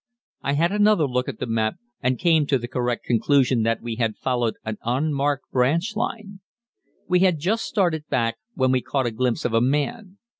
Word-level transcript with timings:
I 0.41 0.53
had 0.53 0.71
another 0.71 1.05
look 1.05 1.29
at 1.29 1.37
the 1.37 1.45
map 1.45 1.75
and 2.01 2.17
came 2.17 2.47
to 2.47 2.57
the 2.57 2.67
correct 2.67 3.03
conclusion 3.05 3.61
that 3.61 3.83
we 3.83 3.97
had 3.97 4.17
followed 4.17 4.55
an 4.65 4.79
unmarked 4.83 5.51
branch 5.51 5.95
line. 5.95 6.39
We 7.07 7.19
had 7.19 7.37
just 7.37 7.65
started 7.65 8.07
back, 8.09 8.37
when 8.55 8.71
we 8.71 8.81
caught 8.81 9.05
a 9.05 9.11
glimpse 9.11 9.45
of 9.45 9.53
a 9.53 9.61
man. 9.61 10.17